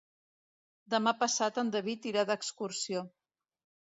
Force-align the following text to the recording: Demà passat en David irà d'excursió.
Demà 0.93 1.11
passat 1.19 1.59
en 1.63 1.69
David 1.75 2.07
irà 2.13 2.23
d'excursió. 2.31 3.05